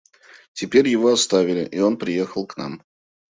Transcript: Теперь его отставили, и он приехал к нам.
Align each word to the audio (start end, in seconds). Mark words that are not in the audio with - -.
Теперь 0.53 0.89
его 0.89 1.09
отставили, 1.13 1.63
и 1.63 1.77
он 1.77 1.95
приехал 1.95 2.47
к 2.47 2.57
нам. 2.57 2.81